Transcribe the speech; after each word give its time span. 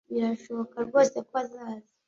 Birashoboka 0.13 0.77
rwose 0.87 1.17
ko 1.27 1.33
azaza. 1.43 1.89